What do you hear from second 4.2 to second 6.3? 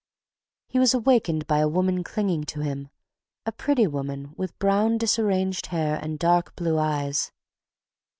with brown, disarranged hair and